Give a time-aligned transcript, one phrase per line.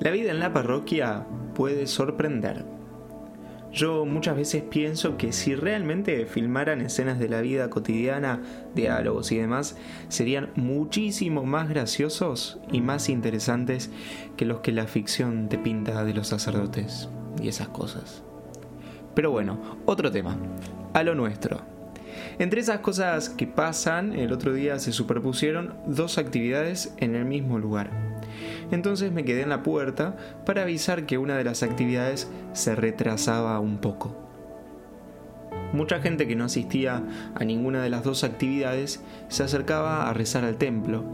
[0.00, 2.64] La vida en la parroquia puede sorprender.
[3.72, 8.40] Yo muchas veces pienso que si realmente filmaran escenas de la vida cotidiana,
[8.74, 9.76] diálogos y demás,
[10.08, 13.90] serían muchísimo más graciosos y más interesantes
[14.36, 17.08] que los que la ficción te pinta de los sacerdotes
[17.42, 18.22] y esas cosas.
[19.14, 20.38] Pero bueno, otro tema,
[20.94, 21.60] a lo nuestro.
[22.38, 27.58] Entre esas cosas que pasan, el otro día se superpusieron dos actividades en el mismo
[27.58, 28.07] lugar.
[28.70, 33.58] Entonces me quedé en la puerta para avisar que una de las actividades se retrasaba
[33.60, 34.28] un poco.
[35.72, 37.02] Mucha gente que no asistía
[37.34, 41.04] a ninguna de las dos actividades se acercaba a rezar al templo,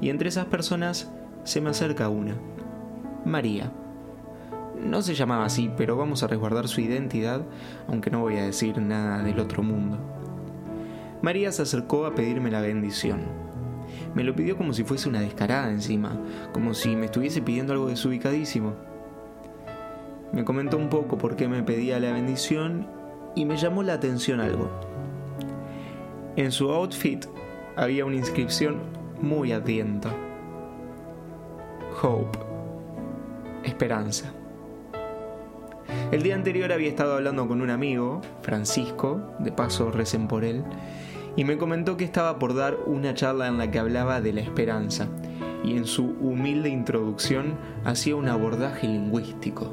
[0.00, 1.10] y entre esas personas
[1.44, 2.36] se me acerca una,
[3.24, 3.72] María.
[4.78, 7.42] No se llamaba así, pero vamos a resguardar su identidad,
[7.88, 9.98] aunque no voy a decir nada del otro mundo.
[11.22, 13.20] María se acercó a pedirme la bendición.
[14.14, 16.18] Me lo pidió como si fuese una descarada encima,
[16.52, 18.74] como si me estuviese pidiendo algo desubicadísimo.
[20.32, 22.86] Me comentó un poco por qué me pedía la bendición
[23.34, 24.70] y me llamó la atención algo.
[26.36, 27.26] En su outfit
[27.76, 28.80] había una inscripción
[29.20, 30.10] muy advienta.
[32.02, 32.38] Hope.
[33.64, 34.32] Esperanza.
[36.10, 40.64] El día anterior había estado hablando con un amigo, Francisco, de paso recen por él,
[41.36, 44.40] y me comentó que estaba por dar una charla en la que hablaba de la
[44.40, 45.08] esperanza,
[45.64, 49.72] y en su humilde introducción hacía un abordaje lingüístico,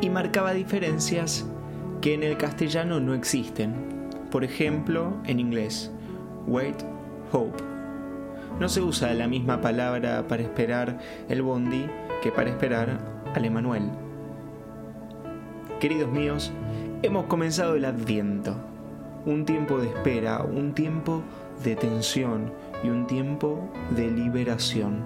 [0.00, 1.46] y marcaba diferencias
[2.00, 3.74] que en el castellano no existen.
[4.30, 5.90] Por ejemplo, en inglés,
[6.46, 6.76] wait,
[7.32, 7.62] hope.
[8.60, 11.86] No se usa la misma palabra para esperar el bondi
[12.22, 13.00] que para esperar
[13.34, 13.90] al Emanuel.
[15.80, 16.52] Queridos míos,
[17.02, 18.69] hemos comenzado el adviento
[19.26, 21.22] un tiempo de espera, un tiempo
[21.62, 25.04] de tensión y un tiempo de liberación.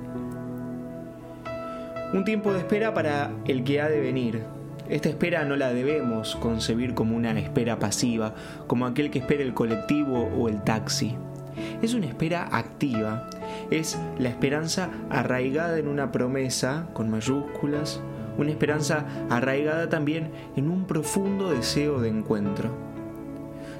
[2.12, 4.42] Un tiempo de espera para el que ha de venir.
[4.88, 8.34] Esta espera no la debemos concebir como una espera pasiva,
[8.66, 11.16] como aquel que espera el colectivo o el taxi.
[11.82, 13.28] Es una espera activa,
[13.70, 18.00] es la esperanza arraigada en una promesa con mayúsculas,
[18.36, 22.93] una esperanza arraigada también en un profundo deseo de encuentro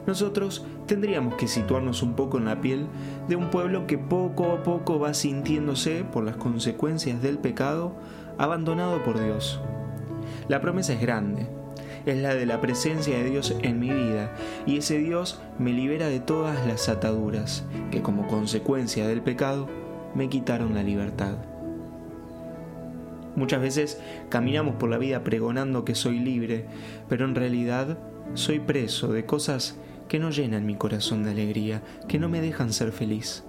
[0.07, 2.87] nosotros tendríamos que situarnos un poco en la piel
[3.29, 7.95] de un pueblo que poco a poco va sintiéndose, por las consecuencias del pecado,
[8.39, 9.61] abandonado por Dios.
[10.49, 11.47] La promesa es grande,
[12.07, 14.35] es la de la presencia de Dios en mi vida,
[14.67, 19.69] y ese Dios me libera de todas las ataduras que como consecuencia del pecado
[20.15, 21.37] me quitaron la libertad.
[23.37, 26.67] Muchas veces caminamos por la vida pregonando que soy libre,
[27.09, 27.99] pero en realidad
[28.35, 29.77] soy preso de cosas
[30.09, 33.45] que no llenan mi corazón de alegría, que no me dejan ser feliz.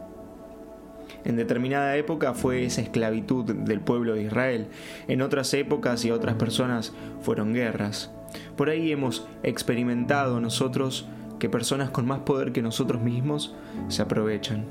[1.24, 4.68] En determinada época fue esa esclavitud del pueblo de Israel,
[5.08, 8.12] en otras épocas y otras personas fueron guerras.
[8.56, 11.08] Por ahí hemos experimentado nosotros
[11.40, 13.56] que personas con más poder que nosotros mismos
[13.88, 14.66] se aprovechan.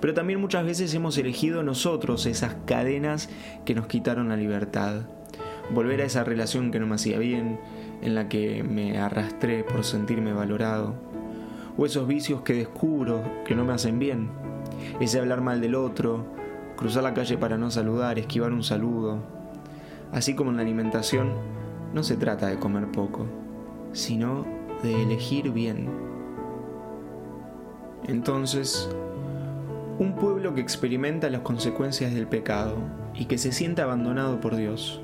[0.00, 3.28] Pero también muchas veces hemos elegido nosotros esas cadenas
[3.64, 5.02] que nos quitaron la libertad.
[5.70, 7.58] Volver a esa relación que no me hacía bien,
[8.02, 10.94] en la que me arrastré por sentirme valorado,
[11.76, 14.28] o esos vicios que descubro que no me hacen bien,
[15.00, 16.24] ese hablar mal del otro,
[16.76, 19.18] cruzar la calle para no saludar, esquivar un saludo.
[20.12, 21.32] Así como en la alimentación,
[21.94, 23.26] no se trata de comer poco,
[23.92, 24.44] sino
[24.82, 25.88] de elegir bien.
[28.08, 28.90] Entonces,
[29.98, 32.76] un pueblo que experimenta las consecuencias del pecado
[33.14, 35.00] y que se siente abandonado por Dios,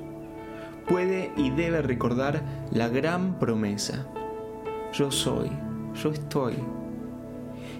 [0.89, 2.41] puede y debe recordar
[2.71, 4.07] la gran promesa.
[4.91, 5.51] Yo soy,
[5.93, 6.55] yo estoy.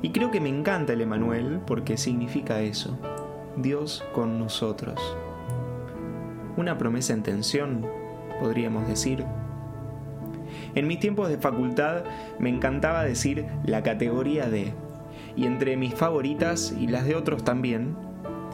[0.03, 2.97] Y creo que me encanta el Emanuel porque significa eso,
[3.57, 5.17] Dios con nosotros.
[6.55, 7.85] Una promesa en tensión,
[8.39, 9.25] podríamos decir.
[10.75, 12.03] En mis tiempos de facultad
[12.37, 14.73] me encantaba decir la categoría de,
[15.35, 17.95] y entre mis favoritas y las de otros también,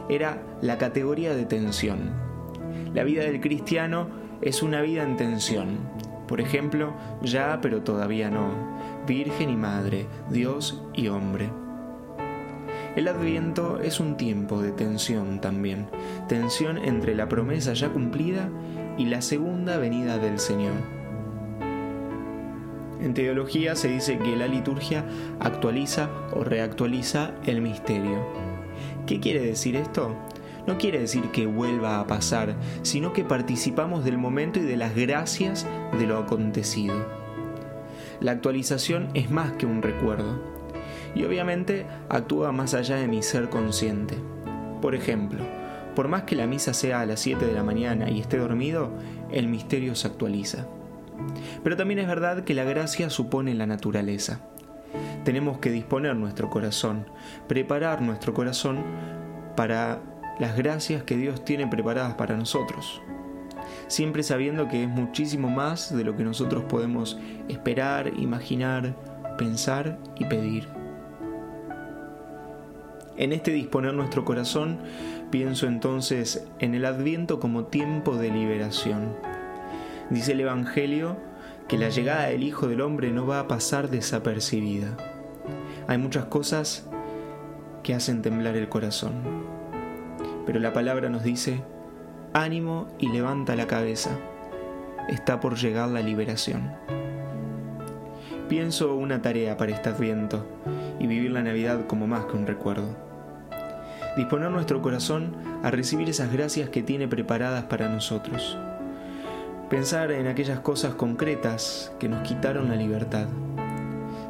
[0.08, 2.10] era la categoría de tensión.
[2.94, 5.78] La vida del cristiano es una vida en tensión.
[6.28, 6.92] Por ejemplo,
[7.22, 8.50] ya pero todavía no,
[9.06, 11.50] Virgen y Madre, Dios y hombre.
[12.96, 15.86] El adviento es un tiempo de tensión también,
[16.28, 18.48] tensión entre la promesa ya cumplida
[18.96, 20.96] y la segunda venida del Señor.
[23.02, 25.04] En teología se dice que la liturgia
[25.40, 28.26] actualiza o reactualiza el misterio.
[29.06, 30.16] ¿Qué quiere decir esto?
[30.66, 34.94] No quiere decir que vuelva a pasar, sino que participamos del momento y de las
[34.94, 35.66] gracias
[35.98, 36.94] de lo acontecido.
[38.20, 40.40] La actualización es más que un recuerdo,
[41.14, 44.16] y obviamente actúa más allá de mi ser consciente.
[44.82, 45.42] Por ejemplo,
[45.96, 48.90] Por más que la misa sea a las 7 de la mañana y esté dormido,
[49.32, 50.66] el misterio se actualiza.
[51.64, 54.40] Pero también es verdad que la gracia supone la naturaleza.
[55.24, 57.06] Tenemos que disponer nuestro corazón,
[57.48, 58.84] preparar nuestro corazón
[59.56, 60.02] para
[60.38, 63.00] las gracias que Dios tiene preparadas para nosotros.
[63.88, 67.18] Siempre sabiendo que es muchísimo más de lo que nosotros podemos
[67.48, 68.94] esperar, imaginar,
[69.38, 70.68] pensar y pedir.
[73.16, 74.78] En este disponer nuestro corazón,
[75.30, 79.16] pienso entonces en el adviento como tiempo de liberación.
[80.10, 81.16] Dice el Evangelio
[81.66, 84.96] que la llegada del Hijo del Hombre no va a pasar desapercibida.
[85.88, 86.86] Hay muchas cosas
[87.82, 89.14] que hacen temblar el corazón.
[90.46, 91.60] Pero la palabra nos dice,
[92.32, 94.10] ánimo y levanta la cabeza.
[95.08, 96.72] Está por llegar la liberación.
[98.48, 100.46] Pienso una tarea para este adviento
[101.00, 102.88] y vivir la Navidad como más que un recuerdo.
[104.16, 108.56] Disponer nuestro corazón a recibir esas gracias que tiene preparadas para nosotros.
[109.68, 113.26] Pensar en aquellas cosas concretas que nos quitaron la libertad.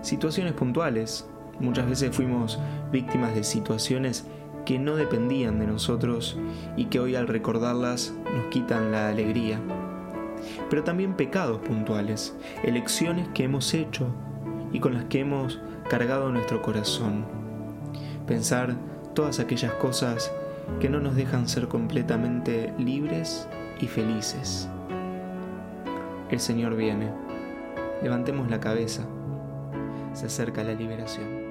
[0.00, 1.28] Situaciones puntuales.
[1.60, 2.58] Muchas veces fuimos
[2.90, 4.24] víctimas de situaciones
[4.66, 6.36] que no dependían de nosotros
[6.76, 9.58] y que hoy al recordarlas nos quitan la alegría
[10.68, 14.08] pero también pecados puntuales, elecciones que hemos hecho
[14.72, 17.24] y con las que hemos cargado nuestro corazón.
[18.26, 18.74] Pensar
[19.14, 20.32] todas aquellas cosas
[20.80, 23.48] que no nos dejan ser completamente libres
[23.80, 24.68] y felices.
[26.30, 27.10] El Señor viene.
[28.02, 29.06] Levantemos la cabeza.
[30.12, 31.45] Se acerca la liberación.